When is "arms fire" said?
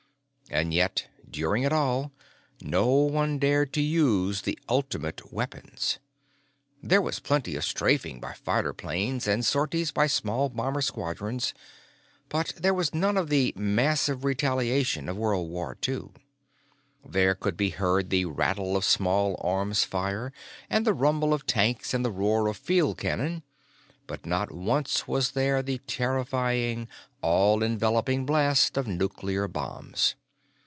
19.41-20.33